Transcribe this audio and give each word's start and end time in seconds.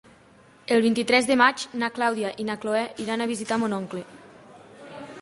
El 0.77 0.81
vint-i-tres 0.85 1.27
de 1.33 1.37
maig 1.41 1.67
na 1.83 1.91
Clàudia 1.99 2.33
i 2.45 2.49
na 2.49 2.57
Cloè 2.65 2.83
iran 3.07 3.25
a 3.27 3.31
visitar 3.37 3.63
mon 3.65 3.81
oncle. 3.83 4.07